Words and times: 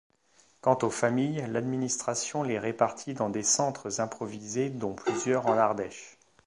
Quant 0.61 0.79
aux 0.81 0.89
familles, 0.89 1.45
l'administration 1.47 2.41
les 2.41 2.57
répartit 2.57 3.13
dans 3.13 3.29
des 3.29 3.43
centres 3.43 4.01
improvisés 4.01 4.71
dont 4.71 4.95
plusieurs 4.95 5.45
en 5.45 5.55
Ardèche. 5.59 6.17